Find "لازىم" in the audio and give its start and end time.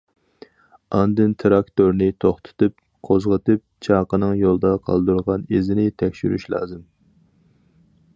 6.55-6.81